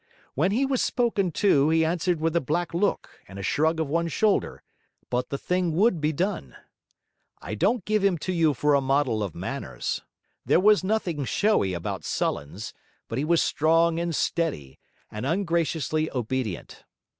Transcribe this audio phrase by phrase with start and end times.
[0.33, 3.87] When he was spoken to, he answered with a black look and a shrug of
[3.87, 4.63] one shoulder,
[5.11, 6.55] but the thing would be done.
[7.39, 10.01] I don't give him to you for a model of manners;
[10.43, 12.73] there was nothing showy about Sullens;
[13.09, 14.79] but he was strong and steady,
[15.11, 16.83] and ungraciously obedient.